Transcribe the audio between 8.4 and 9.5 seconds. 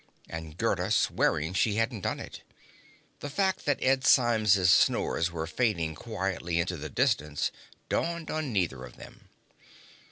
neither of them.